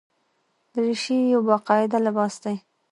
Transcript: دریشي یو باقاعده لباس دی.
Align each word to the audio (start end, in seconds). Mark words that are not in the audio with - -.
دریشي 0.73 1.17
یو 1.33 1.41
باقاعده 1.49 1.97
لباس 2.05 2.33
دی. 2.43 2.55